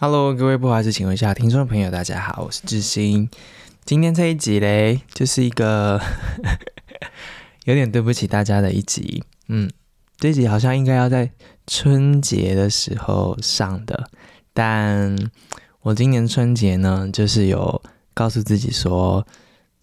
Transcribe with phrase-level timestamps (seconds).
[0.00, 3.28] Hello，各位不好意思，请问一下听众朋友，大家好，我是志新。
[3.84, 6.00] 今天这一集嘞，就是一个
[7.66, 9.24] 有点对不起大家的一集。
[9.48, 9.68] 嗯，
[10.16, 11.28] 这集好像应该要在
[11.66, 14.08] 春节的时候上的，
[14.52, 15.18] 但
[15.80, 17.82] 我今年春节呢，就是有
[18.14, 19.26] 告诉自己说，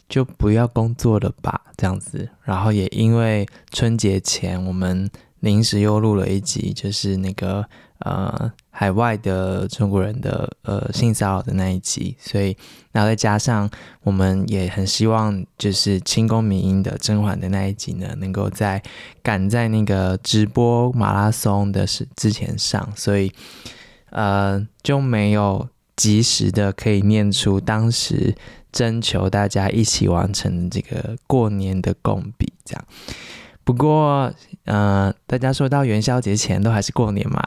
[0.08, 2.30] 就不要工作了吧，这样子。
[2.44, 5.12] 然后也因为春节前我们
[5.42, 7.68] 临时又录了一集，就是那个。
[8.00, 12.56] 呃，海外的中国人的呃性骚扰的那一集，所以
[12.92, 13.70] 然后再加上
[14.04, 18.84] 我们也很希望，就是清宫迷因的甄嬛的那一集呢，能够在
[19.24, 23.32] 赶在那个直播马拉松的时之前上，所以
[24.10, 28.36] 呃就没有及时的可以念出当时
[28.74, 32.86] 征求大家一起完成这个过年的共笔这样。
[33.66, 34.32] 不过，
[34.66, 37.42] 呃，大家说到元宵节前都还是过年嘛，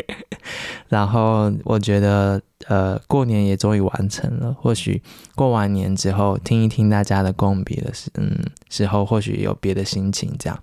[0.88, 4.54] 然后我觉得，呃，过年也终于完成了。
[4.60, 5.02] 或许
[5.34, 8.30] 过完年之后，听一听大家的共笔的时，嗯，
[8.68, 10.60] 时候或许有别的心情这样。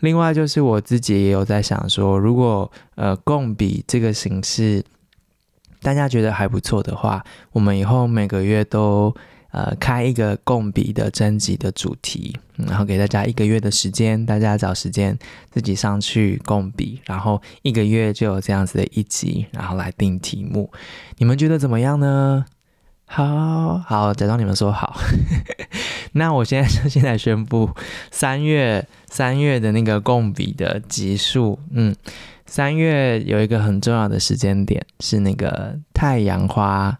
[0.00, 4.84] 另外，就是我自己也有在想说，如果呃共笔这个形式
[5.82, 9.14] 大家觉得还不错的话，我们以后每个月都。
[9.52, 15.18] 呃，开一个共笔的征集的主题，然后给大家一个月的时间，大家找时间
[15.50, 20.70] 自己上去共笔，然后一个月就有这样子的一集，然后来定题目。
[21.18, 22.44] 你们觉得怎么样呢？
[23.06, 25.00] 好好，假装你们说好。
[26.12, 27.68] 那我现在就现在宣布，
[28.12, 31.92] 三月三月的那个共笔的集数，嗯，
[32.46, 36.96] 三月有一个很重要的时间点是那个太阳花。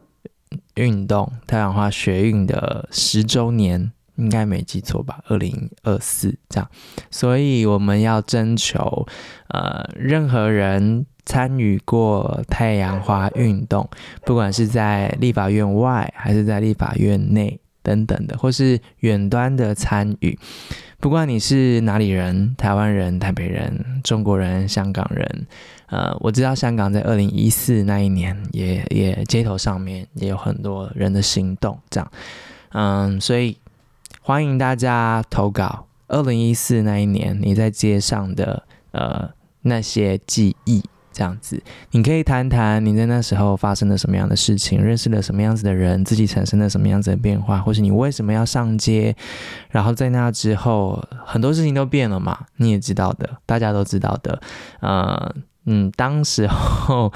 [0.81, 5.21] 运动太阳花学运的十周年，应该没记错吧？
[5.29, 6.69] 二零二四这样，
[7.11, 9.07] 所以我们要征求
[9.49, 13.89] 呃，任何人参与过太阳花运动，
[14.25, 20.39] 不管是在立法院外还是在立法院内等等的，或是远端的参与。
[21.01, 25.47] 不管你是哪里人，台湾人、台北人、中国人、香港人，
[25.87, 32.13] 呃，我知道香港在二零一四那一年也也街头上面也有很多人的行动，这样，
[32.73, 33.57] 嗯，所以
[34.21, 35.87] 欢迎大家投稿。
[36.09, 39.31] 二零一四那一年你在街上的呃
[39.63, 40.85] 那些记忆。
[41.13, 49.15] 这样子，你可以谈谈你在那时候发生了什么样的事情，认识了什么样子的人，自己产生了什么样子的变化，或是你为什么要上街？
[49.71, 54.41] 然后在那之后，很多事情都变了嘛，你也知道的，大家都知道的。
[54.81, 55.35] 呃，
[55.67, 57.13] 嗯，当时候。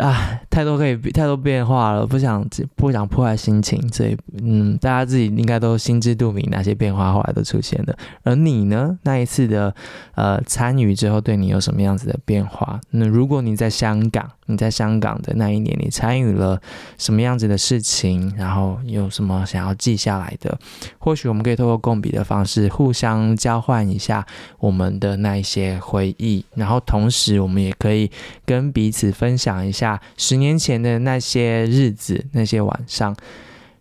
[0.00, 7.96] 啊，太多可以太多变化了，不想不想破坏心情，所以嗯，大家自己应该都心知肚明，哪些变化后来都出现了。
[8.24, 8.98] 而你呢？
[9.04, 9.72] 那一次的
[10.16, 12.80] 呃参与之后，对你有什么样子的变化？
[12.90, 16.60] 那如果你在香港，你在香港的那一年，你参与了
[16.98, 18.34] 什么样子的事情？
[18.36, 20.58] 然后有什么想要记下来的？
[20.98, 24.26] 或许我们可以透过共笔的方式，互相交换一下
[24.58, 28.10] 我们的那一些回忆，然后同时我们也可以
[28.44, 30.00] 跟彼此分享一下。
[30.16, 33.14] 十年前的那些日子，那些晚上，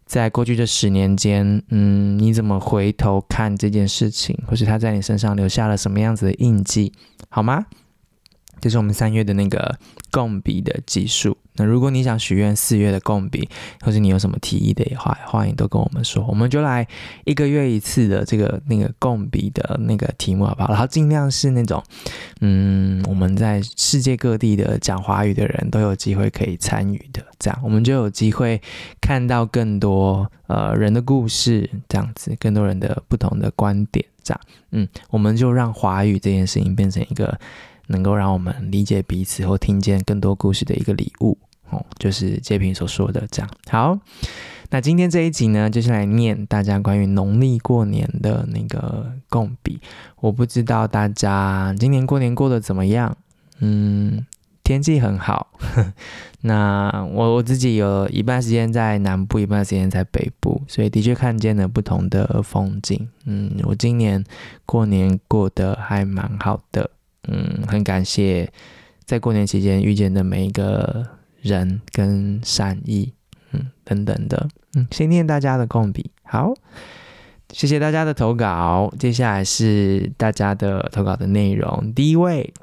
[0.05, 6.91] 在过去这十年间，嗯，你怎么回头看这件事情，或是他在你身上留下了什么样子的印记，
[7.29, 7.65] 好吗？
[8.59, 9.77] 这是我们三月的那个
[10.11, 11.37] 共笔的计数。
[11.55, 13.47] 那如果你想许愿四月的共笔，
[13.81, 16.87] 或是你有什么提议的话，欢迎都跟我们说，我们就来
[17.25, 20.69] 一个月一次的这个那个共笔的那个题目，好不好？
[20.69, 21.83] 然后尽量是那种，
[22.41, 28.61] 嗯，我们在世界各地的讲华语的人都有机会可以参与的，这样我们就有机会
[29.01, 34.41] 看到更多呃人的故事，这样子，更多人的不同的观点，这样，
[34.71, 37.39] 嗯，我们就让华语这件事情变成一个。
[37.87, 41.37] 能够让我们理解彼此或听见更多故事的一个礼物
[41.69, 43.49] 哦，就是杰平所说的这样。
[43.69, 43.97] 好，
[44.69, 49.79] 那今天这一集呢，就是来念大家关于农历过年的那个共笔。
[50.19, 53.15] 我不知道大家今年过年过得怎么样？
[53.59, 54.25] 嗯，
[54.63, 55.47] 天气很好。
[56.41, 63.07] 那我我自己有一半时间在南部，一半时间在北部，所以的确看见了不同的风景。
[63.25, 64.23] 嗯，我今年
[64.65, 66.91] 过年过得还蛮好的。
[67.27, 68.51] 嗯，很感谢
[69.05, 71.05] 在过年期间遇见的每一个
[71.41, 73.13] 人跟善意，
[73.51, 76.53] 嗯，等等的，嗯，先念大家的共笔，好，
[77.51, 81.93] 谢谢大家的投稿，接下来是大家的投稿的内容。
[81.93, 82.53] 第一位，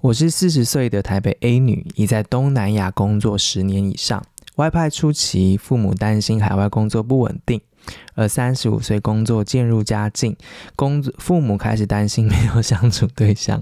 [0.00, 4.24] 我是四十岁的台北 A 女，已在东南亚工作十年以上，
[4.56, 7.60] 外派初期，父母担心海外工作不稳定。
[8.18, 10.36] 而三十五岁工作渐入佳境，
[10.74, 13.60] 工父母开始担心没有相处对象，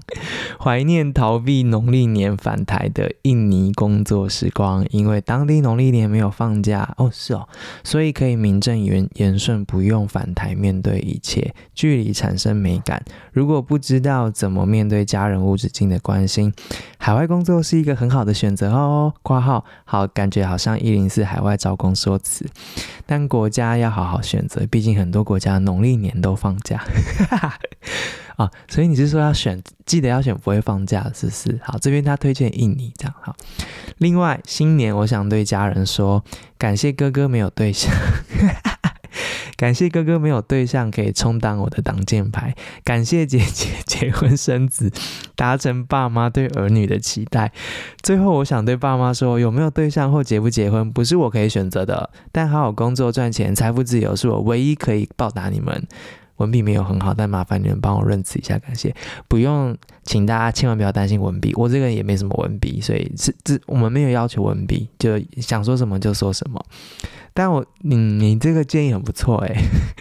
[0.59, 7.47] 怀念逃避农历年返台的印尼工作时光，因为当地农历年没有放假哦，是哦，
[7.83, 13.05] 所以可以名正言言顺不用返台面对一切，距离产生美感。
[13.31, 16.51] 如果不知道怎么面对家人无止境的关心，
[16.97, 19.13] 海外工作是一个很好的选择哦。
[19.21, 22.43] 括号好，感觉好像一零四海外招工说辞，
[23.05, 24.46] 但国家要好好选。
[24.67, 26.83] 毕竟很多国家农历年都放假，
[28.37, 31.59] 啊，所以你是说要选，记得要选不会放假，是不是？
[31.63, 33.35] 好，这边他推荐印尼这样好。
[33.97, 36.23] 另外，新年我想对家人说，
[36.57, 37.91] 感谢哥哥没有对象。
[39.57, 44.91] 感谢哥哥没有对象可以充当我的挡箭牌，感谢姐姐结婚生子，
[45.35, 47.51] 达成爸妈对儿女的期待。
[48.01, 55.85] 最后，我想对爸妈说，有没有对象或结不结婚，不是我可以选择的，但好好工作赚钱，财富自由是我唯一可以报答你们。
[56.37, 58.95] 文笔没有很好，但麻烦你们帮我认词一下，感谢。
[59.27, 66.63] 不用，请大家千万不要担心文笔，我这个人也没什么文笔，所以是这我们没有要求文笔，就想说什么就说什么。
[67.33, 69.55] 但我，你你这个建议很不错诶，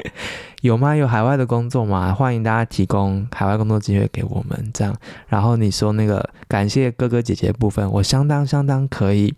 [0.62, 0.96] 有吗？
[0.96, 2.14] 有海外的工作吗？
[2.14, 4.96] 欢迎大家提供海外工作机会给我们，这样。
[5.26, 9.34] 然后你说那个感谢哥哥姐姐部分，我相当相当可以。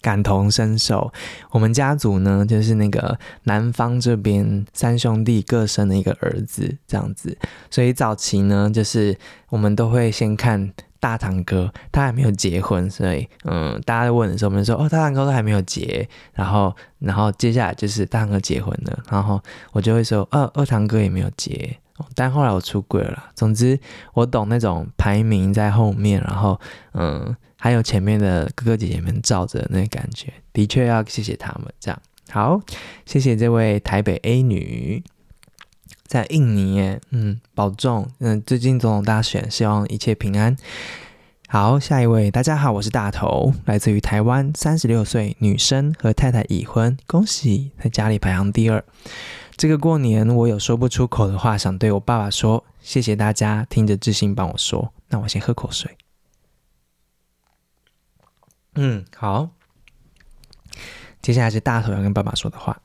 [0.00, 1.12] 感同身受，
[1.50, 7.36] 我们家族呢，就是那个南方这边三兄弟各生了一个儿子，这样子，
[7.70, 9.16] 所以早期呢，就是
[9.48, 19.40] 我们都会先看大堂哥，他还没有结婚，所以嗯，大家在问的时候，我们说哦，大堂哥都还没有结，然后然后接下来就是大堂哥结婚了，然后
[19.72, 21.76] 我就会说二、哦、二堂哥也没有结，
[22.14, 23.78] 但后来我出轨了，总之
[24.14, 26.60] 我懂那种排名在后面，然后
[26.92, 27.36] 嗯。
[27.58, 31.72] 还有前面的哥哥姐姐们罩着那感觉，的确要谢谢他们。
[31.80, 32.00] 这样
[32.30, 32.60] 好，
[33.06, 35.02] 谢谢这位台北 A 女，
[36.06, 40.54] 在印尼，嗯，保重，嗯，最近总统大选，希望一切平安。
[41.48, 48.84] 好，下一位，大家好，我是大头，来自于台湾，三十六岁女生，和太太已婚，恭喜，在家里排行第二。
[49.56, 54.92] 这个过年我有说不出口的话，想对我爸爸说，谢谢大家听着志兴帮我说。
[55.08, 55.96] 那我先喝口水。
[58.74, 59.48] 嗯，好。
[61.22, 62.82] 接下来是大头要跟爸爸说的话。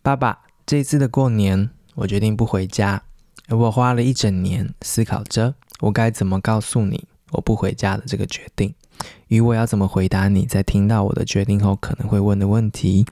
[0.00, 3.02] 爸爸，这次的过年，我决定不回家，
[3.48, 8.74] 而我花了一整年思考着，我该怎么告诉你我不回家的这个决定，
[9.28, 13.04] 与我要怎么回答你在听到我的决定后可能会问的问题。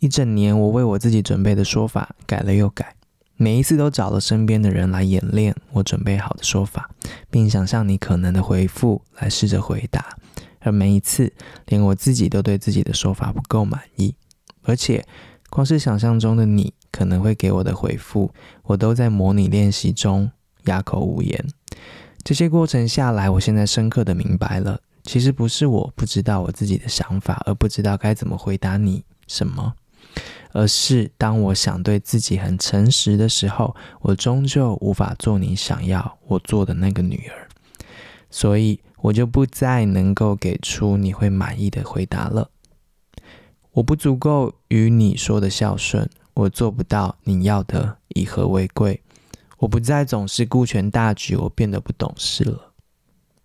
[0.00, 2.94] 一整年，我为我自己准备的说法改了又改，
[3.36, 6.90] 每一次都找了身边的人来演练我准备好的说法，
[7.30, 10.16] 并想象你可能的回复来试着回答。
[10.60, 11.32] 而每一次，
[11.66, 14.14] 连我自己都对自己的说法不够满意，
[14.62, 15.04] 而且
[15.50, 18.32] 光是想象中的你可能会给我的回复，
[18.64, 20.30] 我都在模拟练习中
[20.64, 21.44] 哑口无言。
[22.24, 29.74] 这些过程下来，我现在深刻的明白了，其实不是我不知道我自己的想法，而不知道该怎么回答你什么，
[30.52, 37.48] 而是当我想对自己很诚实的时候，我终究无法做你想要我做的那个女儿，
[38.30, 38.80] 所以。
[39.00, 42.50] 我就不再能够给出你会满意的回答了。
[43.70, 49.00] 我不足够与你说的孝顺，我做不到你要的以和为贵。
[49.58, 52.72] 我不再总是顾全大局，我变得不懂事了。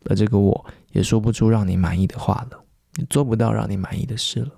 [0.05, 2.59] 而这个我也说不出让你满意的话了，
[2.97, 4.49] 也做不到让你满意的事了。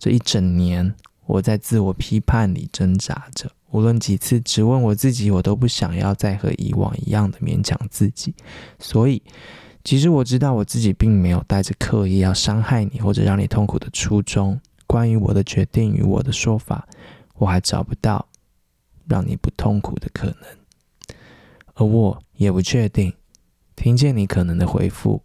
[0.00, 0.92] 这一整年，
[1.26, 8.34] 我在自我批判里挣扎着，无论几次质问我自己，我都不想要再和以往一样的勉强自己，
[8.78, 9.22] 所以。
[9.84, 14.60] 其实我知道我自己并没有带着刻意要伤害你或者让你痛苦的初衷。
[14.84, 16.88] 关于我的决定与我的说法，
[17.34, 18.26] 我还找不到
[19.06, 21.16] 让你不痛苦的可能，
[21.74, 23.14] 而我也不确定，
[23.76, 25.22] 听见你可能的回复，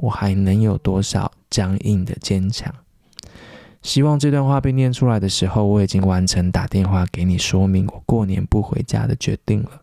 [0.00, 2.72] 我还能有多少僵硬的坚强。
[3.82, 9.82] 希望这段话被念出来的时候，我已经完成打电话给你说明我过年不回家的决定了。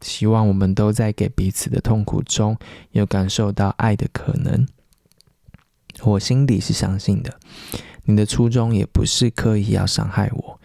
[0.00, 2.56] 希望我们都在给彼此的痛苦中
[2.92, 4.66] 有感受到爱的可能。
[6.02, 7.38] 我心里是相信的，
[8.04, 10.60] 你的初衷也不是刻意要伤害我。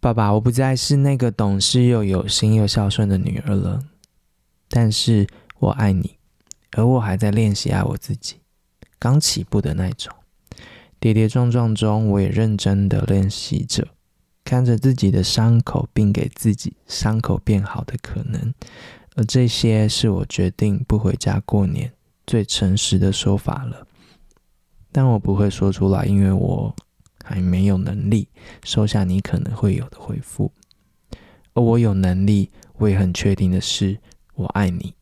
[0.00, 3.80] 爸爸，我不再是那个懂事又有心又孝顺的女儿了，
[4.68, 5.28] 但是
[5.60, 6.16] 我爱你，
[6.72, 8.36] 而我还在练习爱我自己，
[8.98, 10.12] 刚起步的那种，
[10.98, 13.88] 跌跌撞撞中，我也认真的练习着。
[14.44, 18.54] 看着自己的伤口，并给自己伤口变好的可能，
[19.16, 21.92] 而这些是我决定不回家过年
[22.26, 23.86] 最诚实的说法了。
[24.92, 26.74] 但我不会说出来，因为我
[27.24, 28.28] 还没有能力
[28.62, 30.52] 收下你可能会有的回复。
[31.54, 33.98] 而我有能力，我也很确定的是，
[34.34, 34.94] 我爱你。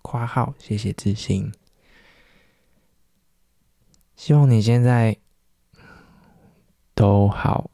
[0.00, 1.50] 括号，谢谢自信。
[4.16, 5.16] 希望你现在
[6.94, 7.70] 都好，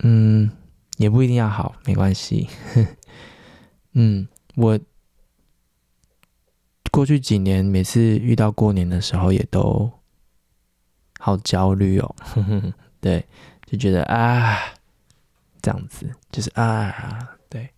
[0.00, 0.50] 嗯，
[0.98, 2.48] 也不一定要好，没关系。
[3.92, 4.78] 嗯，我
[6.92, 9.90] 过去几年每次遇到过年的时候，也都
[11.18, 12.14] 好焦虑哦。
[13.00, 13.26] 对，
[13.64, 14.58] 就觉得啊，
[15.62, 17.70] 这样子就是啊，对，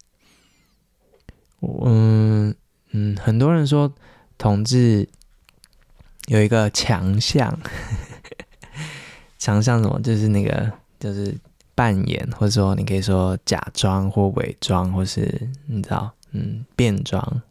[1.61, 2.55] 嗯
[2.91, 3.95] 嗯，很多人说
[4.37, 5.09] 同志。
[6.29, 7.59] 有一个强项，
[9.39, 9.99] 强项什么？
[10.03, 10.71] 就是那个，
[11.01, 11.35] 就是
[11.75, 17.43] 扮演，或者说你可以说假装或伪装，或是你知道，嗯，变装。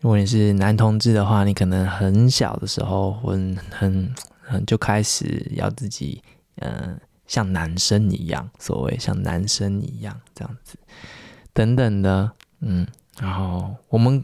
[0.00, 6.22] 如果你是男同志的话，你可能很小的时候，很很很就开始要自己，
[6.56, 10.76] 嗯、像男生一样，所谓像男生一样这样子，
[11.54, 12.30] 等等的，
[12.60, 12.86] 嗯，
[13.18, 14.22] 然后我们。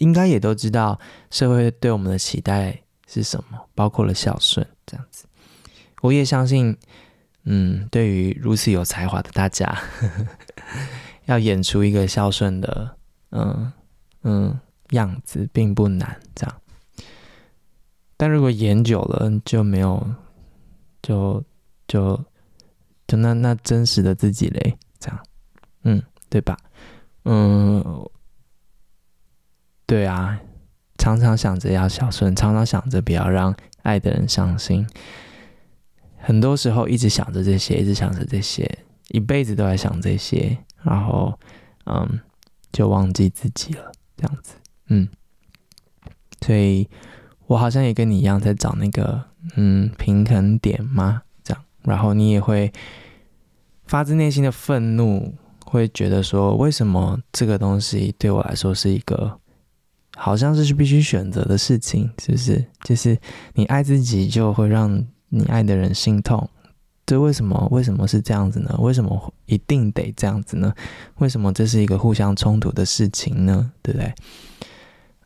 [0.00, 0.98] 应该也都知道
[1.30, 5.26] 社会对我们的期待是什么，包括了孝顺这样子。
[6.00, 6.74] 我也相信，
[7.44, 9.78] 嗯，对于如此有才华的大家，
[11.26, 12.96] 要演出一个孝顺的，
[13.30, 13.70] 嗯
[14.22, 14.58] 嗯
[14.90, 16.60] 样子并不难，这样。
[18.16, 20.14] 但如果演久了就没有，
[21.02, 21.44] 就
[21.86, 22.24] 就
[23.06, 25.26] 就那那真实的自己嘞，这样，
[25.82, 26.56] 嗯，对吧？
[27.24, 27.84] 嗯。
[29.90, 30.40] 对啊，
[30.98, 34.86] 常常想着要孝顺，常常想着不要让爱的人伤心。
[36.16, 38.78] 很多时候一直想着这些，一直想着这些，
[39.08, 41.36] 一辈子都在想这些，然后
[41.86, 42.20] 嗯，
[42.70, 44.54] 就忘记自己了，这样子。
[44.90, 45.08] 嗯，
[46.40, 46.88] 所以
[47.48, 49.20] 我好像也跟你一样在找那个
[49.56, 51.64] 嗯平衡点嘛，这样。
[51.82, 52.72] 然后你也会
[53.86, 55.34] 发自内心的愤怒，
[55.66, 59.36] 会觉得说，为什么这个东西对我来说是一个。
[60.22, 62.62] 好像是必须选择的事情，是不是？
[62.84, 63.18] 就是
[63.54, 66.46] 你爱自己，就会让你爱的人心痛。
[67.06, 67.66] 这为什么？
[67.70, 68.76] 为什么是这样子呢？
[68.80, 70.74] 为什么一定得这样子呢？
[71.16, 73.72] 为什么这是一个互相冲突的事情呢？
[73.80, 74.14] 对不对？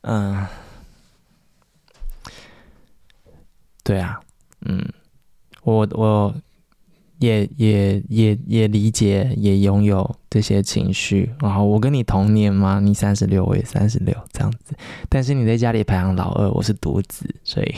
[0.03, 0.47] 嗯，
[3.83, 4.21] 对啊，
[4.61, 4.89] 嗯，
[5.65, 6.33] 我我。
[7.19, 11.33] 也也也也理解，也拥有这些情绪。
[11.41, 12.81] 然后我跟你同年吗？
[12.81, 14.75] 你三十六，我也三十六，这样子。
[15.09, 17.75] 但是你在家里排行老二，我是独子，所以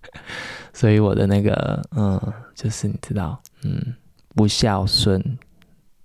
[0.72, 2.20] 所以我的那个嗯，
[2.54, 3.94] 就是你知道，嗯，
[4.34, 5.38] 不孝顺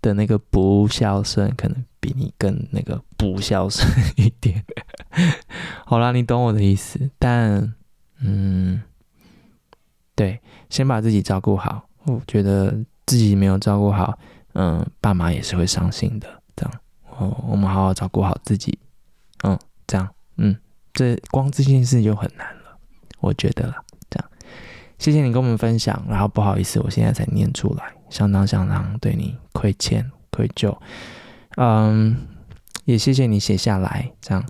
[0.01, 4.63] 的那个不孝顺，可能比你更那个不孝顺 一点。
[5.85, 7.11] 好啦，你懂我的意思。
[7.19, 7.73] 但
[8.19, 8.81] 嗯，
[10.15, 10.39] 对，
[10.69, 11.89] 先把自己照顾好。
[12.05, 14.17] 我觉得自己没有照顾好，
[14.53, 16.27] 嗯，爸妈也是会伤心的。
[16.55, 16.81] 这样，
[17.17, 18.77] 哦，我们好好照顾好自己，
[19.43, 19.57] 嗯，
[19.87, 20.07] 这样，
[20.37, 20.55] 嗯，
[20.93, 22.77] 这光这件事就很难了，
[23.19, 23.75] 我觉得了。
[24.09, 24.29] 这样，
[24.99, 30.77] 谢谢你跟我们分享，然后不好意思，我现在才念出来，相当相当对你亏欠愧疚，
[31.57, 32.15] 嗯，
[32.85, 34.45] 也谢谢你写下来，这样，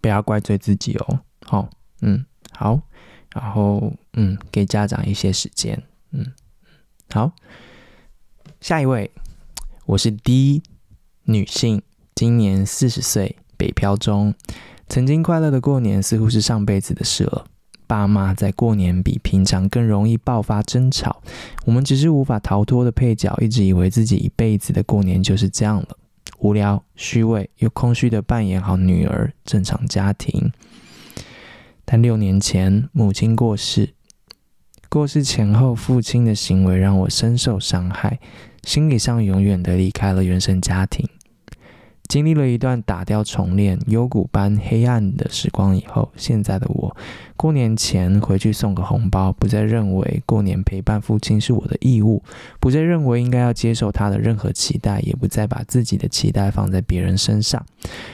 [0.00, 1.20] 不要怪罪自己哦。
[1.44, 1.68] 好，
[2.02, 2.80] 嗯，好，
[3.32, 5.82] 然后嗯，给家长一些时间。
[6.14, 6.26] 嗯，
[7.10, 7.32] 好，
[8.60, 9.10] 下一位，
[9.86, 10.62] 我是 D
[11.24, 11.80] 女性，
[12.14, 14.34] 今年四十岁，北漂中。
[14.90, 17.46] 曾经快乐的过年似乎是上辈子的事了。
[17.86, 21.22] 爸妈在过年比平常更容易爆发争吵，
[21.64, 25.96] 我们只是无法逃脱的配角，一直以为自己一辈子的过年就是这样了，
[26.40, 30.52] 无聊、虚伪又空虚的扮演好女儿，正常家庭。
[31.86, 33.94] 但六年前，母亲过世。
[34.92, 38.18] 过世前后，父亲的行为让我深受伤害，
[38.62, 41.08] 心理上永远的离开了原生家庭。
[42.08, 46.94] 经历了一段打掉重练、幽谷般黑暗的时光以后，现在的我，
[47.38, 52.22] 过年前回去送个红包，不再认为过年陪伴父亲是我的义务，
[52.60, 57.64] 不再认为应该要接受他的任何期待，也不再把自己的期待放在别人身上。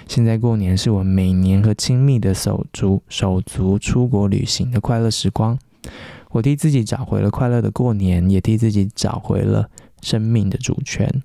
[0.06, 5.58] 现在过年是我每年和亲密的手足手足出国旅行的快乐时光。
[6.30, 9.70] 我替自己找回了快乐的过年，也替自己找回了
[10.02, 11.22] 生命的主权。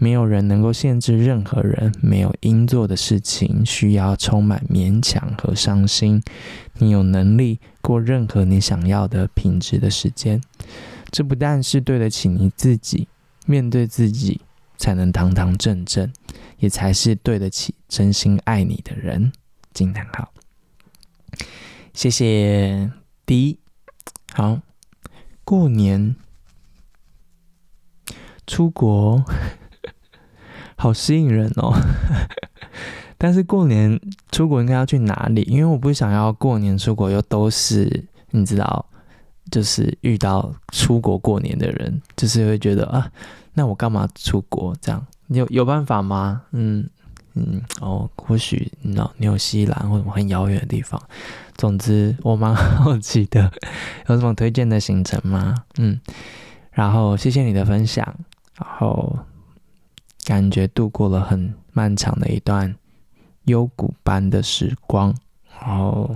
[0.00, 6.22] 没有人能够限制任何人，没有应做的事情需要充满勉强和伤心。
[6.74, 10.40] 你有能力过任何你想要的品质的时间，
[11.10, 13.08] 这不但是对得起你自己，
[13.44, 14.40] 面对自己
[14.76, 16.12] 才能堂堂正正，
[16.58, 19.32] 也才是对得起真心爱你的人。
[19.74, 20.32] 惊叹号！
[21.92, 22.90] 谢谢
[23.26, 23.58] 第一。
[24.34, 24.60] 好，
[25.44, 26.14] 过年
[28.46, 29.24] 出国
[30.76, 31.74] 好吸引人哦。
[33.18, 35.42] 但是过年出国应该要去哪里？
[35.42, 38.86] 因为我不想要过年出国又都是你知道，
[39.50, 43.10] 就是遇到出国过年的人，就是会觉得啊，
[43.54, 44.72] 那我干嘛出国？
[44.80, 46.42] 这样有有办法吗？
[46.52, 46.88] 嗯
[47.34, 51.00] 嗯哦，或许你知道纽西兰或者很遥远的地方。
[51.56, 53.52] 总之，我蛮 好奇的，
[54.08, 55.54] 有什么推荐的行程吗？
[55.78, 56.00] 嗯，
[56.70, 58.04] 然后谢谢你的分享，
[58.58, 59.18] 然后
[60.24, 62.74] 感觉度过了很漫长的一段。
[63.44, 65.14] 幽谷般的时光，
[65.58, 66.14] 然后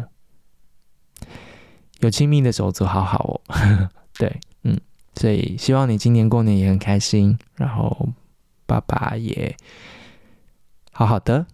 [2.00, 3.40] 有亲密的手足，好好哦。
[4.18, 4.78] 对，嗯，
[5.14, 8.10] 所以希望你今年过年也很开心，然后
[8.66, 9.56] 爸爸也
[10.92, 11.46] 好好的。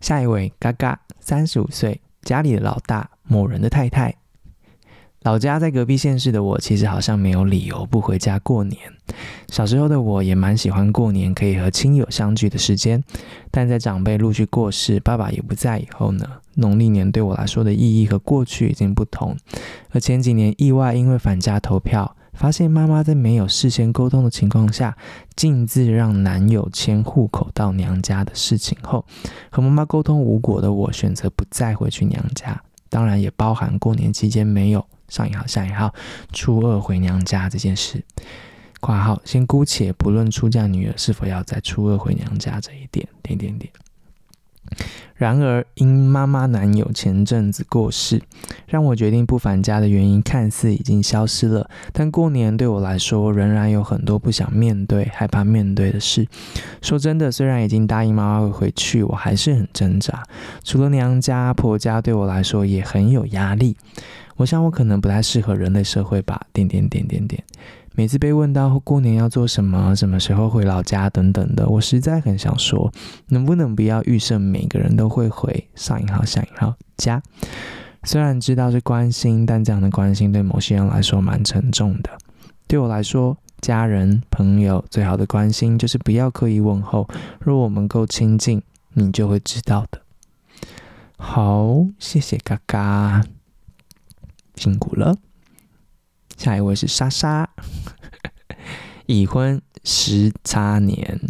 [0.00, 4.16] 下一位，嘎嘎，三十五岁，家里的老大，某人的太太。
[5.22, 8.78] 老家在隔壁县市的我，其实好像没有理由不回家过年。
[9.48, 13.02] 小时候的我也蛮喜欢过年，可以和亲友相聚的时间。
[13.50, 19.34] 但在长辈陆续过世，爸爸也不在以后呢，农历年对我来说的意义和过去已经不同。
[19.92, 24.96] 而前几年意外因为返家投票，发现妈妈在没有事先沟通的情况下，
[25.34, 29.04] 径自让男友迁户口到娘家的事情后，
[29.50, 32.60] 和妈妈沟通无果的我，选择不再回去娘家。
[32.90, 34.84] 当然也包含过年期间没有。
[35.08, 35.94] 上一号，下一号，
[36.32, 38.02] 初二回娘家这件事，
[38.80, 43.70] 括号先姑且不论出嫁女儿是否要在初二回娘家这一点，点点点。
[45.14, 48.20] 然而，因妈妈男友前阵子过世，
[48.66, 51.70] 让我决定不返家的原因看似已经消失了。
[51.92, 56.26] 但过年对我来说，仍然有很多不想面对、害怕面对的事。
[56.82, 60.22] 说真的，虽然已经答应妈妈会回去，我还是很挣扎。
[60.64, 63.76] 除了娘家、婆家对我来说也很有压力。
[64.36, 66.44] 我想我可能不太适合人类社会吧。
[66.52, 67.40] 点点点点点。
[67.96, 72.92] 每次被问到过年要做什么、什么时候回老家等等的，我实在很想说，
[73.28, 77.22] 能不能不要预设每个人都会回上引号、下引号家？
[78.02, 82.10] 虽然知道是关心，但这样的关心对某些人来说蛮沉重的。
[82.66, 87.08] 对我来说，家人、朋友最好的关心就是不要刻意问候。
[87.38, 88.60] 若我们够亲近，
[88.94, 90.00] 你就会知道的。
[91.16, 93.24] 好，谢谢嘎嘎。
[94.56, 95.16] 辛苦了。
[96.36, 97.48] 下一位是莎莎，
[99.06, 101.20] 已婚十差年，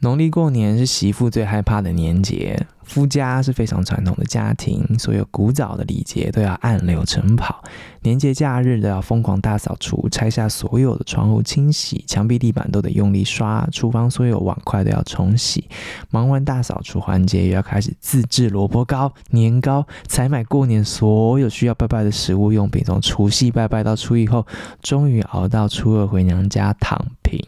[0.00, 2.66] 农历过年是媳妇最害怕的年节。
[2.86, 7.62] 夫家是非常传统的家庭，所有古早的礼节都要按流程跑。
[8.00, 15.68] 年节假日都要疯狂大扫除，拆下所有的窗户清洗，墙壁地板都得用力刷，厨房所有碗筷都要重洗。
[16.10, 22.84] 忙完大扫除环节，又要开始自制萝卜糕、年糕，采买过年所有需要拜拜的食物用品。
[22.84, 24.46] 从除夕拜拜到初一后，
[24.80, 27.44] 终于熬到初二回娘家躺平。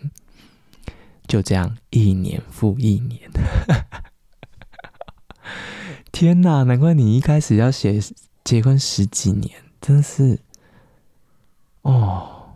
[1.28, 3.20] 就这样，一年复一年。
[6.20, 8.00] 天哪，难怪你一开始要写
[8.42, 10.40] 结婚十几年，真是
[11.82, 12.48] 哦。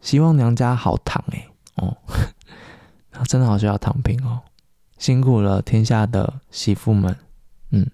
[0.00, 1.96] 希望娘家好躺诶哦，
[3.28, 4.42] 真的好需要躺平哦，
[4.98, 7.16] 辛苦了天下的媳妇们。
[7.70, 7.88] 嗯，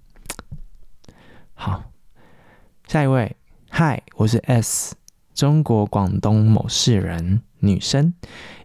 [1.52, 1.82] 好，
[2.88, 3.36] 下一位，
[3.68, 4.94] 嗨，我是 S，
[5.34, 8.14] 中国广东某市人，女生，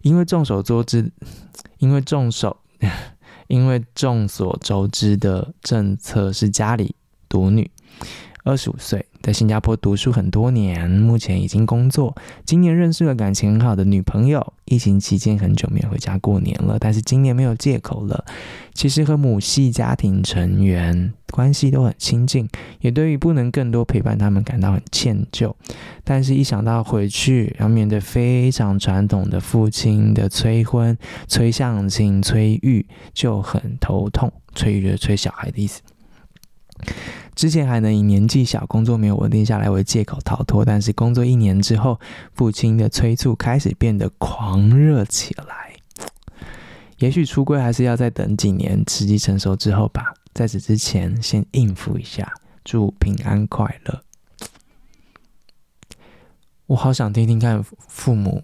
[0.00, 1.12] 因为众所周知，
[1.76, 2.56] 因为众所。
[3.48, 6.94] 因为众所周知的政策是家里
[7.28, 7.70] 独女，
[8.48, 12.16] 二十五岁，在新加坡读书很多年，目前已经工作。
[12.46, 18.24] 今年认识了感情很好的女朋友，疫情期间很久没有回家过年了，但是今年没有借口了。
[18.72, 22.48] 其实和母系家庭成员关系都很亲近，
[22.80, 25.52] 也对于不能更多陪伴他们感到很歉疚。
[26.02, 34.32] 但是，一想到回去要面对非常传统的父亲的催婚、催相亲、催育，就很头痛。
[34.54, 35.82] 催育是催小孩的意思。
[37.34, 42.00] 之前还能以年纪小、工作没有稳定下来为借口逃脱，但是工作一年之后，
[42.34, 45.76] 父亲的催促开始变得狂热起来。
[46.98, 50.12] 也许出柜还是要再等几年，时机成熟之后吧。
[50.34, 52.32] 在此之前，先应付一下。
[52.64, 54.02] 祝平安快乐。
[56.66, 58.42] 我好想听听看父母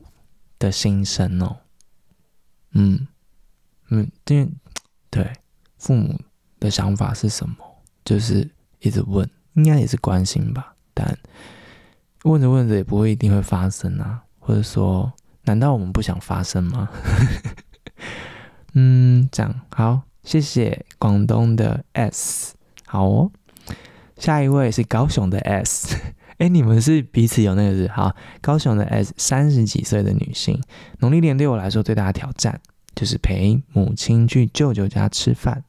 [0.58, 1.56] 的心声哦。
[2.72, 3.06] 嗯
[3.90, 4.48] 嗯，对
[5.10, 5.30] 对，
[5.76, 6.18] 父母
[6.58, 7.56] 的想法是什么？
[8.04, 8.48] 就是
[8.80, 11.16] 一直问，应该也是关心吧，但
[12.24, 15.12] 问着问着也不会一定会发生啊，或者说，
[15.44, 16.88] 难道我们不想发生吗？
[18.74, 22.54] 嗯，这样好，谢谢广东的 S，
[22.86, 23.30] 好哦，
[24.16, 25.96] 下一位是高雄的 S，
[26.38, 28.14] 哎，你们是彼此有那个日好？
[28.40, 30.60] 高雄的 S 三十几岁的女性，
[30.98, 32.60] 农历年对我来说最大的挑战
[32.94, 35.62] 就是陪母亲去舅舅家吃饭。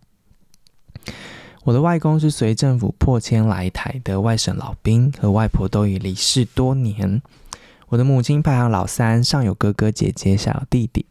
[1.66, 7.20] 我的外公是随政府破迁来台的外省老兵，和外婆都已离世多年。
[7.88, 11.08] 我的母亲排行老三，上有哥哥姐姐，下有弟弟。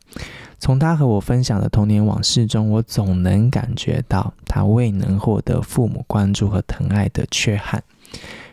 [0.60, 7.82] 从她和我分享的童年往事中，我总能感觉到她未能获得父母关注和疼爱的缺憾。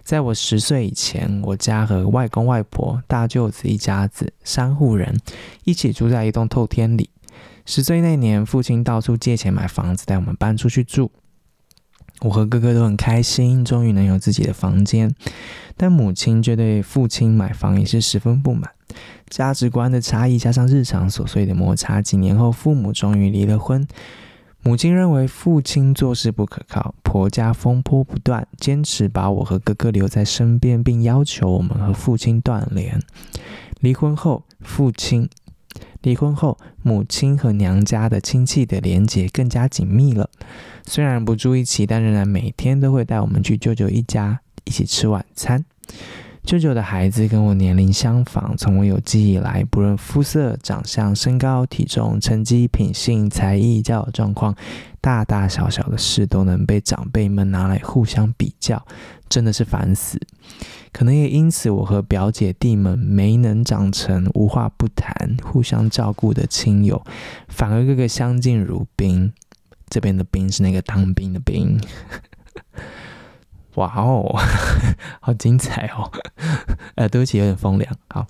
[0.04, 5.16] 在我十岁以前，我家和外公外婆、大舅子一家子三户人
[5.66, 7.12] 一起住在一栋透天里。
[7.68, 11.12] 十岁那年，父亲到处借钱买房子，带我们搬出去住。
[12.22, 15.14] 我和哥哥都很开心，终于能有自己的房间。
[15.76, 18.72] 但母亲却对父亲买房也是十分不满。
[19.30, 23.88] 价值观的差异加上日常琐碎的摩擦，几年后父母终于离了婚。
[24.62, 33.02] 母亲认为父亲做事不可靠，婆家风波不断，坚持把我和哥哥留在身边，并要求我们和父亲断联。
[33.80, 35.28] 离婚后，父亲。
[36.02, 40.30] 离婚后，母亲和娘家的亲戚的连结更加紧密了。
[40.86, 45.64] 虽然不住一起，但仍然每天都会带我们去舅舅一家一起吃晚餐。
[46.44, 54.56] 舅舅的孩子跟我年龄相仿，从我有记忆以来，不论肤色、长相、身高、体重、成绩、品性、才艺、交友状况，
[55.00, 58.84] 大大小小的事都能被长辈们拿来互相比较，
[59.30, 60.20] 真的是烦死。
[60.92, 67.02] 可能也因此，我和表姐弟们没能长成无话不谈、互相照顾的亲友，
[67.48, 69.34] 反而个个相敬如宾。
[69.90, 71.80] 这边的“宾”是那个当兵的“兵”。
[73.76, 74.38] 哇哦，
[75.20, 76.12] 好精彩哦！
[76.96, 77.94] 呃，对不起，有点风凉。
[78.10, 78.28] 好，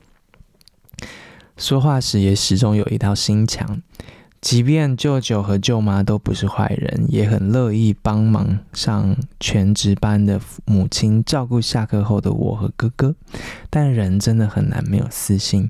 [1.57, 3.81] 说话时也始终有一道心墙。
[4.41, 13.15] 即便舅舅和舅妈都不是坏人，也很乐意帮忙上全职班的母亲照顾下课后的我和哥哥，
[13.69, 15.69] 但人真的很难没有私心。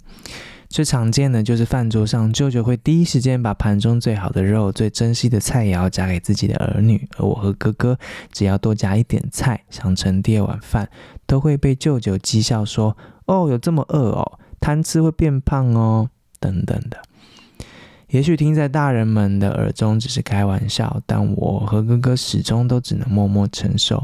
[0.70, 8.00] 最常见的就是饭桌上，舅舅会第一时间把盘中最好的肉、最珍惜的菜肴夹给自己的儿女，而我和哥哥
[8.32, 10.90] 只要多夹一点菜，想盛第二碗饭，
[11.26, 12.96] 都会被舅舅讥笑说
[13.28, 17.02] ：“哦，有这么饿哦，贪吃会变胖哦，等等的。”
[18.12, 24.04] 也许听在大人们的耳中只是开玩笑，但我和哥哥始终都只能默默承受，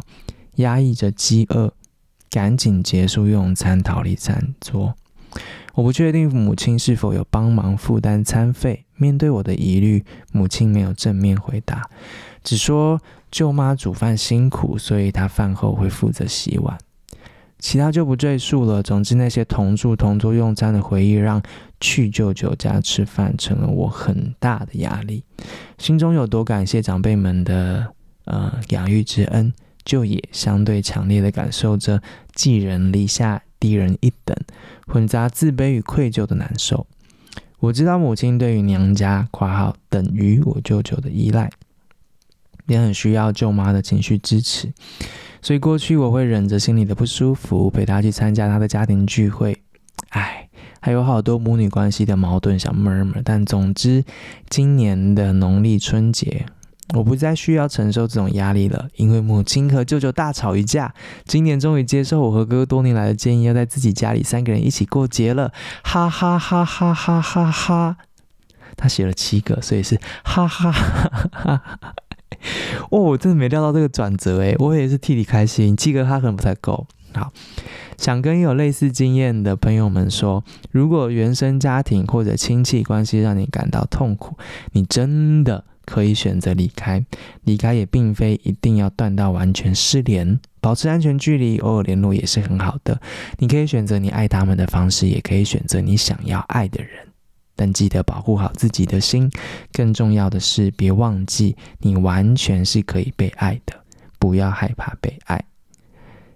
[0.56, 1.74] 压抑着饥饿，
[2.30, 4.96] 赶紧结束用餐，逃离餐桌。
[5.74, 8.86] 我不确定母亲是否有帮忙负担餐费。
[8.96, 11.90] 面对我的疑虑，母亲没有正面回答，
[12.44, 16.78] 只说舅妈煮饭辛苦，所以她饭后会负责洗碗。
[17.60, 18.84] 其他就不赘述了。
[18.84, 21.42] 总之，那些同住同桌用餐的回忆，让
[21.80, 25.24] 去舅舅家吃饭成了我很大的压力。
[25.78, 27.88] 心中有多感谢长辈们的
[28.26, 29.52] 呃养育之恩，
[29.84, 32.02] 就也相对强烈的感受着
[32.34, 34.38] 寄人篱下、低人一等，
[34.86, 36.86] 混杂自卑与愧疚的难受。
[37.60, 41.50] 我知道母亲对于娘家（括号等于我舅舅的依赖），
[42.68, 44.72] 也很需要舅妈的情绪支持。
[45.48, 49.58] 所以过去我会忍着心里的不舒服，陪他去参加他的家庭聚会。
[50.10, 50.50] 哎，
[50.82, 54.04] 还有好多母女关系的矛盾想默默但总之，
[54.50, 56.46] 今年的农历春节，
[56.96, 67.98] 我不再需要承受这种压力了，因为母亲和舅舅大吵一架，今年终于接受我和哥哥多年来的建议，要在自己家里三个人一起过节了，哈哈哈哈哈哈哈！
[68.76, 71.94] 他写了七个，所以是哈哈哈哈哈哈。
[72.92, 75.76] 哦，我真的没料到这个转折诶，我也是替你开心。
[75.76, 76.86] 七个他可能不太够。
[77.14, 77.32] 好，
[77.98, 84.38] 想跟有类似经验的朋友们说，如果原生家庭或者亲戚关系让你感到痛苦，
[84.74, 87.04] 你真的可以选择离开。
[87.46, 93.00] 离开也并非一定要断到完全失联，保持安全距离，偶尔联络也是很好的。
[93.40, 97.07] 你可以选择你爱他们的方式，也可以选择你想要爱的人。
[97.58, 99.30] 但记得保护好自己的心，
[99.74, 103.74] 更重要的是，别忘记你完全是可以被爱的，
[104.20, 105.44] 不要害怕被爱。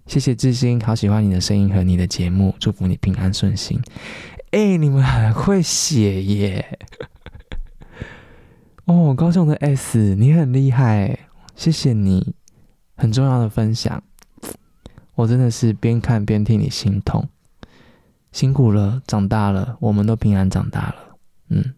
[0.08, 3.80] 谢谢志兴，好喜欢你的声音和你的节目，祝福你平安顺心。
[4.50, 6.80] 哎，你们很会写耶！
[8.86, 11.18] 哦，高雄的 S，你很厉害，
[11.56, 12.34] 谢谢你，
[12.96, 14.04] 很重要的分享，
[15.16, 17.30] 我真的是边看边替你心痛，
[18.34, 21.11] 辛苦了，长大了，我们都平安长大了。
[21.54, 21.74] 嗯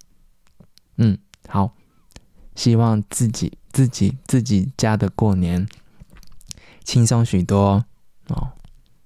[0.98, 1.76] 嗯，好，
[2.56, 5.68] 希望自己自己自己家的过年
[6.84, 7.84] 轻松许多
[8.28, 8.52] 哦，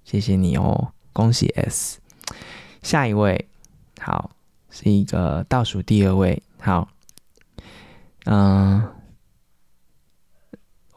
[0.03, 1.99] 谢谢你哦，恭喜 S。
[2.84, 3.47] 下一位，
[3.99, 4.32] 好，
[4.69, 6.89] 是一个倒数第二位，好，
[8.25, 8.89] 嗯、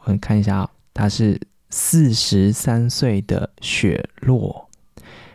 [0.04, 4.69] 我看一下、他是四十三岁的雪落，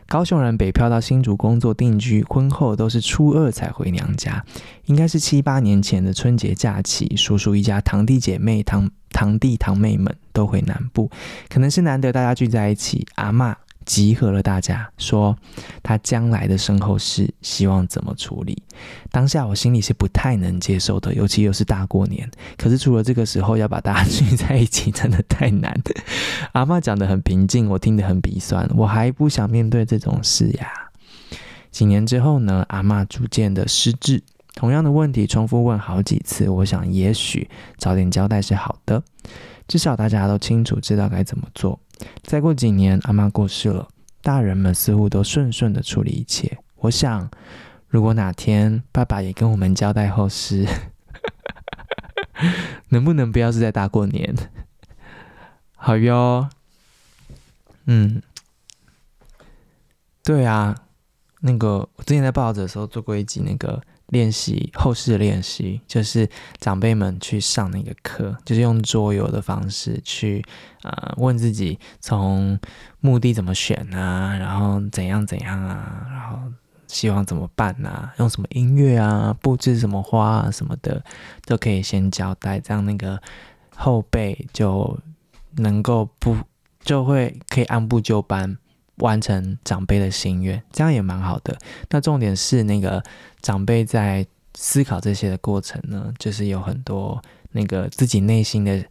[0.07, 4.43] 高雄人北漂到新竹工作定居，婚后都是初二才回娘家。
[4.85, 11.09] 应该是七八年前的春节假期，叔叔一家堂弟姐妹、堂堂弟堂妹们都回南部，
[11.49, 13.05] 可能是难得大家聚在一起。
[13.15, 13.55] 阿嬷。
[13.85, 15.37] 集合了大家，说
[15.83, 18.61] 他将来的身后事希望怎么处理。
[19.11, 22.29] 当下我心里是不太能接受的，尤其又是大过年。
[22.57, 25.73] 可是除了这个时候要把大家聚在一起，真的太难。
[26.51, 30.89] 阿嬷讲得很平静，我听得很鼻酸，我还不想面对这种事呀。
[31.71, 34.23] 几年之后呢，阿嬷逐渐的失智，
[34.55, 36.49] 同样的问题重复问好几次。
[36.49, 39.03] 我想也许早点交代是好的，
[39.67, 41.79] 至少大家都清楚知道该怎么做。
[42.23, 43.87] 再过几年，阿妈过世了，
[44.21, 46.57] 大人们似乎都顺顺的处理一切。
[46.75, 47.29] 我想，
[47.87, 50.67] 如果哪天爸爸也跟我们交代后事，
[52.89, 54.35] 能不能不要是在大过年？
[55.75, 56.49] 好哟，
[57.85, 58.21] 嗯，
[60.23, 60.75] 对啊，
[61.41, 63.81] 那个我之前在报纸的时候做过一集那个。
[64.07, 70.45] 练习后事的练习，就是长辈们去上那个课，就是用桌游的方式去
[70.83, 72.59] 呃问自己，从
[72.99, 76.39] 墓地怎么选啊，然后怎样怎样啊，然后
[76.87, 81.03] 希望怎么办啊，用什么音乐啊，布置什么花啊什么的，
[81.45, 83.19] 都可以先交代，这样那个
[83.75, 84.97] 后辈就
[85.55, 86.37] 能够不
[86.81, 88.57] 就会可以按部就班。
[88.97, 91.57] 完成长辈的心愿，这样也蛮好的。
[91.89, 93.03] 那重点是那个
[93.41, 98.83] 长辈在思考这些的过程呢，就是有很多那个自己内心的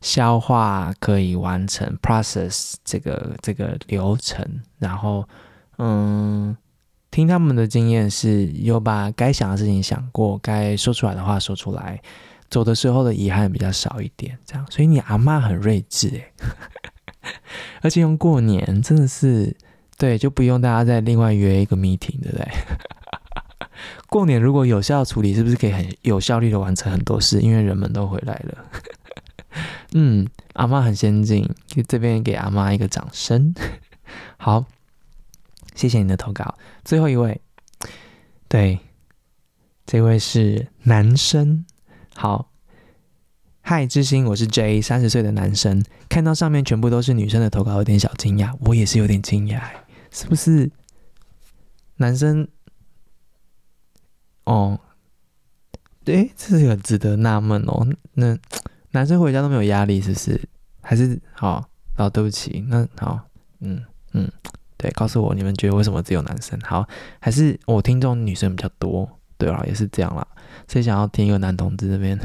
[0.00, 4.44] 消化可以完成 process 这个这个流程。
[4.78, 5.26] 然后，
[5.78, 6.56] 嗯，
[7.10, 12.00] 听他们的经验是有把该想的事情想过，该说出来的话说出来，
[12.50, 14.36] 走的时候的遗憾比较少一点。
[14.44, 16.32] 这样，所以你阿妈很睿智诶。
[17.82, 19.56] 而且用过年真的是
[19.96, 22.48] 对，就不用大家再另外约一个 meeting，对不对？
[24.08, 27.40] 过年如果有效处理，是不是可以很有效率的完成很多事？
[27.40, 28.64] 因为人们都回来了。
[29.92, 31.48] 嗯，阿妈很先进，
[31.88, 33.54] 这边给阿妈一个掌声。
[34.36, 34.64] 好，
[35.74, 36.56] 谢谢你的投稿。
[36.84, 37.40] 最后一位，
[38.48, 38.78] 对，
[39.86, 41.64] 这位是男生。
[42.14, 42.50] 好。
[43.68, 45.84] 嗨，知心，我是 J，三十岁的男生。
[46.08, 48.56] 看到上面全部都是女生的投稿，有点小惊讶。
[48.60, 49.60] 我也是有点惊讶，
[50.12, 50.70] 是不是？
[51.96, 52.46] 男生，
[54.44, 54.78] 哦，
[56.04, 57.84] 对，这是很值得纳闷哦。
[58.14, 58.38] 那
[58.92, 60.40] 男生回家都没有压力，是不是？
[60.80, 61.68] 还是好？
[61.96, 63.18] 哦，对不起，那好，
[63.58, 64.30] 嗯嗯，
[64.76, 66.56] 对，告诉我你们觉得为什么只有男生？
[66.60, 69.10] 好，还是我听众女生比较多？
[69.36, 70.24] 对啊，也是这样啦。
[70.68, 72.16] 所以想要听一个男同志这边。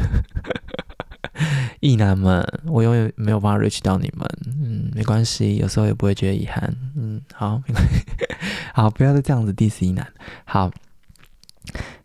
[1.81, 8.05] 异男们，我永远没有办法 reach 到你们，嗯，没关系，有时候也不会觉得遗憾，嗯，好，没关系，
[8.73, 10.07] 好，不要再这样子 diss 异男，
[10.45, 10.71] 好，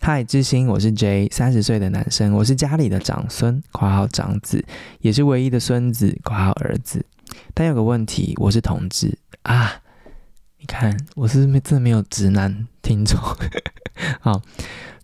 [0.01, 4.65] 嗨，知心，我是 J，三十岁的男生，我是家里的长孙，括号长子，
[5.01, 7.05] 也是唯一的孙子，括号儿子，
[7.53, 9.19] 但有个问题，我是同志。
[9.43, 9.83] 啊，
[10.59, 13.21] 你看，我是不是真没有直男听众，
[14.21, 14.43] 好。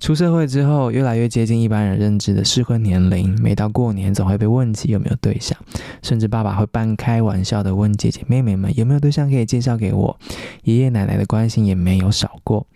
[0.01, 3.41] 出社会之后，越来越接近一般人认知的适婚年龄。
[3.41, 5.57] 每到过年，总会被问起有没有对象，
[6.03, 10.19] 甚至爸爸会半开玩笑的问姐姐妹妹们有没有对象可以介绍给我。
[10.65, 12.67] 爷爷奶奶的关心也没有少过。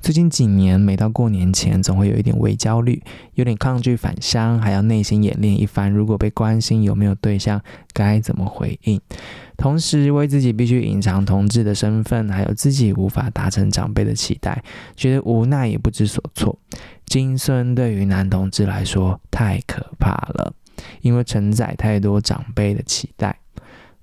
[0.00, 3.02] 最近几年，每到过年前，总会有一点微焦虑，
[3.34, 5.90] 有点抗拒返乡，还要内心演练一番。
[5.90, 7.60] 如果被关心有没有对象，
[7.92, 9.00] 该怎么回应？
[9.56, 14.62] 同时，为自己必须隐藏同志的身份，还有自己无法达成长辈的期待，
[14.96, 16.58] 觉得无奈也不知所措。
[17.04, 20.54] 金孙对于男同志来说太可怕了，
[21.02, 23.38] 因为承载太多长辈的期待。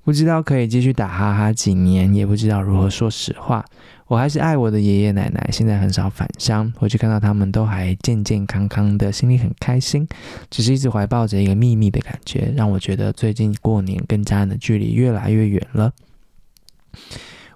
[0.06, 3.66] 不知道可以继续打哈哈几年，也不知道如何说实话。
[4.06, 10.08] 我还是爱我的爷爷奶奶，现在很少返乡，回去看到他们都还健健康康的，心里很开心。
[10.52, 15.92] 只是一直怀抱着一个秘密的感觉，让我觉得最近过年跟家人的距离越来越远了。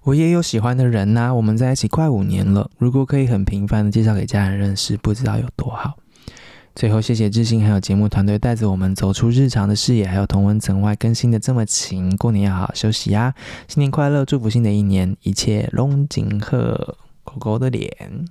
[0.01, 2.71] 我也有喜欢的人呐、我们在一起快五年了。
[2.79, 5.99] 如果可以很频繁的介绍给家人认识，不知道有多好。
[6.79, 12.15] 最后，谢谢志兴还有节目团队带着我们走出日常的视野，还有同温层外更新的这么勤。
[12.15, 13.35] 过年要好好休息呀、
[13.67, 18.25] 新年快乐，祝福新的一年一切龙景贺，狗狗的脸。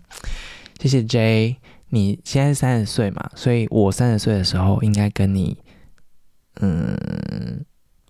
[0.80, 1.58] 谢谢 J，
[1.90, 5.58] 你现在三十岁嘛，所以我三十岁的时候应该跟你，
[6.62, 6.96] 嗯，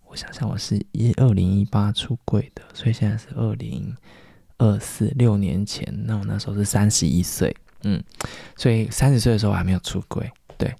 [0.07, 3.93] 我想想，我是一二零一八出柜的，所以现在是二零
[4.59, 7.57] 二四，六年前，那我那时候是三十一岁。
[7.83, 8.03] 嗯，
[8.57, 10.75] 所以三十岁的时候还没有出轨，对，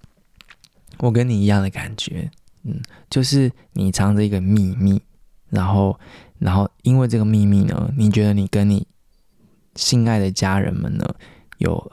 [0.99, 2.31] 我跟你一样的感觉，
[2.65, 5.01] 嗯，就是你藏着一个秘密，
[5.49, 5.99] 然后，
[6.39, 8.87] 然后因为这个秘密呢，你觉得你跟你
[9.77, 11.07] 心爱的家人们呢，
[11.59, 11.93] 有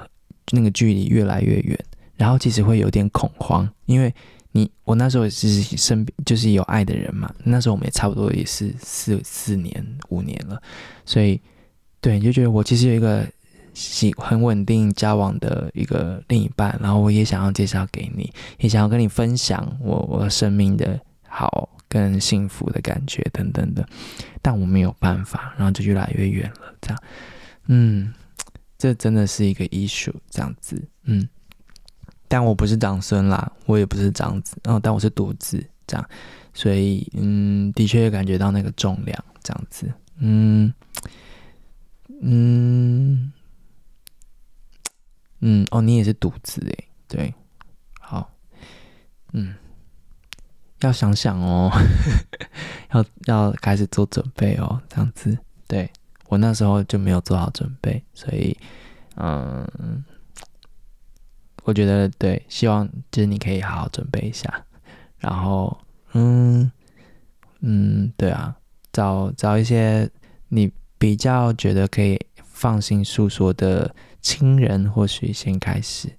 [0.51, 1.79] 那个距离越来越远，
[2.15, 4.13] 然后其实会有点恐慌，因为
[4.53, 10.59] 你我那时候也是身边就是有爱的人嘛，那时候我们也差不多也是四四年五年了，
[11.05, 11.39] 所以
[12.01, 13.27] 对，你就觉得我其实有一个
[13.75, 23.87] 喜很稳定交往的一个另一半，然后我也想要介绍给你，也想要跟你分享我我生命的好跟幸福的感觉等等的，
[24.41, 27.03] 但我没有办法，然后就越来越远了，这样，
[27.67, 28.13] 嗯，
[28.77, 31.27] 这真的是一个 issue，这样子，嗯。
[32.27, 36.09] 但我不是长孙啦，我也不是长子，然后但我是独子，这样，
[36.55, 40.73] 所以嗯，的确感觉到那个重量，这样子，嗯。
[42.21, 43.31] 嗯。
[45.39, 47.33] 嗯，哦，你也是独子诶，对，
[47.99, 48.31] 好，
[49.33, 49.55] 嗯，
[50.81, 51.71] 要想想哦，
[52.93, 55.89] 要要开始做准备哦，这样子，对，
[56.27, 58.57] 我那时候就没有做好准备，所以
[59.15, 60.03] 嗯。
[61.63, 64.63] 我觉得对，希望就是你可以好好准备一下，
[65.17, 65.75] 然后，
[66.13, 66.71] 嗯
[67.61, 68.55] 嗯，对啊，
[68.91, 70.07] 找找一些
[70.49, 73.91] 你比较觉得可以放心诉说的
[74.25, 76.09] 亲人，或许先开始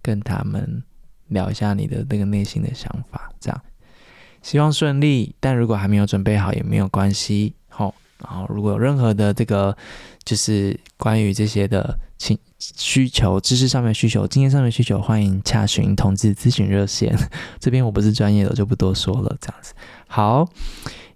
[0.00, 0.84] 跟他们
[1.26, 3.60] 聊一下你的那个内心的想法，这样，
[4.40, 5.34] 希望顺利。
[5.40, 9.76] 但如果还没有准备好也没有关系，好，然后如果有任何的这个
[10.24, 12.38] 就是关于这些的情。
[12.58, 17.14] 需求、知识上面需求、经验上面需求，欢迎洽询同志咨询热线。
[17.60, 19.36] 这边我不是专业的，我就不多说了。
[19.42, 19.74] 这样子，
[20.08, 20.48] 好，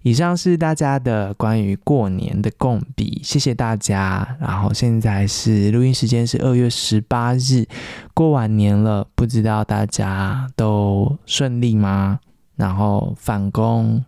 [0.01, 4.37] 以上是大家的关于过年的共笔，谢谢大家。
[4.39, 7.65] 然后现在是录音时间是二月十八日，
[8.13, 12.19] 过完年了，不知道大家都顺利吗？
[12.55, 14.03] 然后返工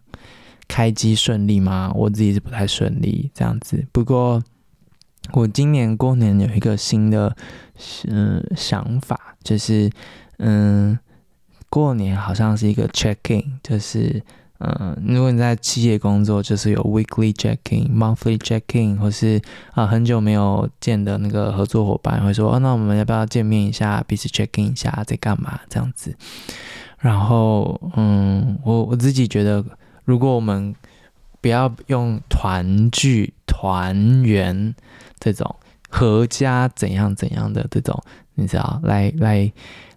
[0.68, 1.92] 开机顺利吗？
[1.96, 3.86] 我自己是不太顺利，这样子。
[3.92, 4.42] 不过。
[5.32, 7.34] 我今年过年有一个新的
[8.10, 9.90] 嗯想法，就是
[10.40, 11.00] 嗯
[11.70, 14.22] 过年好像是一个 check in，就是
[14.64, 26.16] 嗯如果你在企业工作，就是有 weekly checking、monthly checking，或是啊很久没有见的那个合作伙伴会说哦，那我们要不要见面一下，彼此 checking 一下在干嘛这样子。
[27.00, 29.64] 然后嗯我我自己觉得，
[30.06, 30.74] 如果我们
[31.42, 34.74] 不要用团聚、团圆。
[35.20, 35.56] 这种
[35.90, 37.98] 阖家怎样怎样的这种，
[38.36, 39.50] 你知道，来来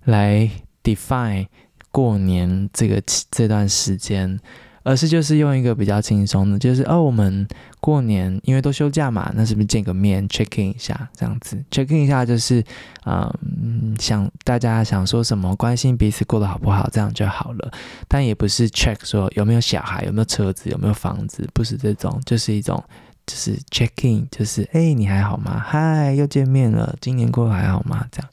[0.04, 0.48] 来
[0.84, 1.48] define
[1.96, 4.38] 过年这个这段时间，
[4.82, 7.48] 而是就是用一个比较轻松的，就是哦，我们
[7.80, 12.62] 过年因为都休假嘛，那是不是见个面 check in 一下这样子？check in 一下就是
[13.06, 17.72] 嗯，想大家想说什么，关心彼此过得好不好，这样就好了。
[18.06, 22.84] 但也不是 check 说有没有小孩，有没有车子，有没有房子，不是这种，就是一种。
[23.26, 25.58] 就是 check in，就是哎、你还好吗？
[25.58, 28.06] 嗨，又见面了，今年过得还好吗？
[28.12, 28.30] 这样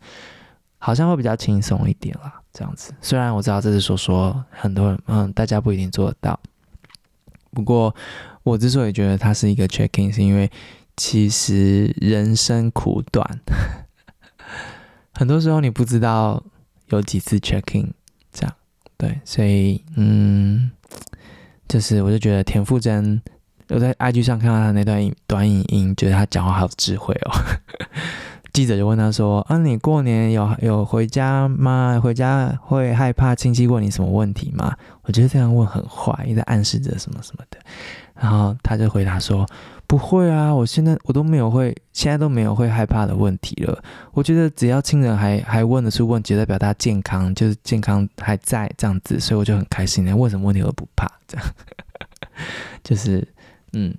[0.77, 2.42] 好像会比较轻松一点啦。
[2.53, 6.39] 这样子，虽然我知道这是说说，很多人嗯，大家不一定做得到。
[7.51, 7.93] 不过
[8.43, 10.49] 我之所以觉得它是一个 checking，是因为
[10.95, 13.27] 其实人生苦短，
[15.13, 16.43] 很多时候你不知道
[16.87, 17.89] 有几次 checking，
[18.31, 18.55] 这样
[18.97, 20.71] 对，所以嗯，
[21.67, 23.21] 就是我就觉得田馥甄。
[23.69, 27.31] 我在 IG 上看到他那段短影音，觉得他讲话好有智慧哦。
[28.53, 31.99] 记者就问他说：“啊，你过年有有回家吗？
[32.01, 37.57] 回家会害怕亲戚问你什么问题吗？”我觉得这样问很坏，也在暗示着什么什么的。
[38.13, 39.45] 然后他就回答说
[39.87, 43.83] ：“不会啊，我现在我都没有会，现在都没有会害怕的问题了。
[44.11, 50.05] 我觉得只要亲人还还问得出问题，代表他健康，就是健康还在这样子，所以我就很开心。
[50.15, 51.45] 问什么问题都不怕，这样
[52.83, 53.27] 就是。”
[53.75, 53.91] 嗯，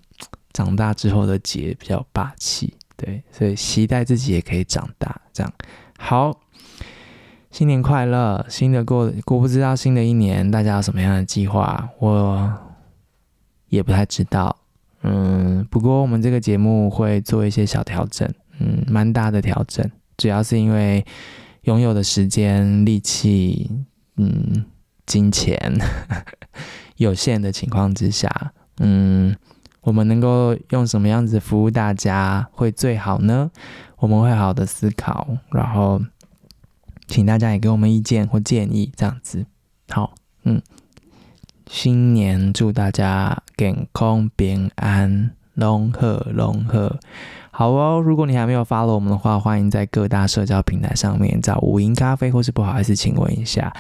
[0.53, 2.73] 长大之后的姐比较霸气，
[3.05, 5.53] 对，所以期待自己也可以长大，这样
[5.99, 6.41] 好。
[7.51, 12.53] 新年快乐，新的过过不知道新的一年大家有什么样的计划，我
[13.69, 14.57] 也不太知道。
[15.03, 21.05] 嗯，不过我们这个节目会做一些小调整，嗯，蛮大的调整，主要是因为
[21.63, 23.71] 拥有的时间、力气、
[24.17, 24.65] 嗯，
[25.07, 25.57] 金钱
[26.97, 29.37] 有限的情况之下，嗯。
[29.85, 33.51] 我们能够用什么样子服务大家会最好呢？
[33.99, 36.01] 我们会好好的思考，然后
[37.07, 39.47] 请大家也给我们意见或建议，这样子。
[39.89, 40.61] 好，嗯，
[41.67, 46.99] 新年祝大家健康平安，龙贺龙贺。
[47.57, 53.73] 好哦，如果你还没有 follow 我们的话，欢迎在各大社交平台上面找五营咖啡，或是不好意思，请问一下，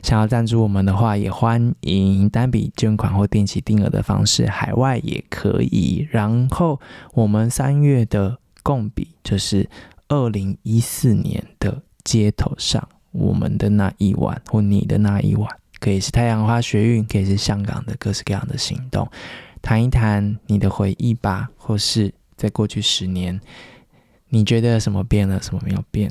[0.00, 6.06] 想要赞助我们的话，也欢迎单笔捐款或定期定额的方式，海外也可以。
[6.08, 6.78] 然后
[7.14, 9.68] 我们三月的共笔就是
[10.06, 15.50] 二零一四年的街头上，我们的那一晚或你的那一晚，
[15.80, 19.08] 可以是太阳花学运，可以是香港的各式各样的行动，
[19.60, 23.40] 谈一谈你的回忆吧，或是在过去十年，
[24.28, 26.10] 你觉得什么变了，什么没有变？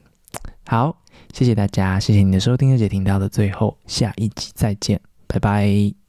[0.67, 1.01] 好，
[1.33, 6.04] 谢谢大家，谢谢你的收听，而且听到的最后，下一集再见，拜拜。